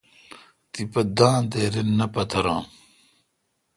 تیپہ 0.71 1.01
دان 1.17 1.41
تے 1.51 1.61
رن 1.73 1.87
نہ 1.97 2.07
پتران۔ 2.13 2.61